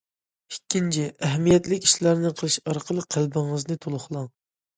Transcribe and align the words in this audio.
ئىككىنچى، 0.53 1.03
ئەھمىيەتلىك 1.27 1.85
ئىشلارنى 1.89 2.33
قىلىش 2.41 2.57
ئارقىلىق 2.73 3.09
قەلبىڭىزنى 3.17 3.79
تولۇقلاڭ. 3.87 4.29